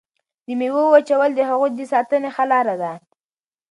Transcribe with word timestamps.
د 0.45 0.47
میوو 0.59 0.83
وچول 0.93 1.31
د 1.35 1.39
هغوی 1.49 1.69
د 1.73 1.79
ساتنې 1.93 2.29
ښه 2.35 2.43
لاره 2.51 2.75
ده. 2.81 2.91